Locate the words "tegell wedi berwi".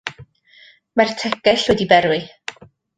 1.25-2.21